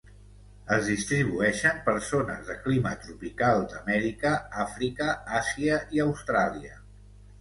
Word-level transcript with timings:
Es 0.75 0.87
distribueixen 0.91 1.83
per 1.89 1.93
zones 2.07 2.47
de 2.49 2.55
clima 2.63 2.93
tropical 3.03 3.61
d'Amèrica, 3.75 4.33
Àfrica, 4.65 5.11
Àsia 5.41 5.79
i 5.99 6.03
Austràlia. 6.11 6.79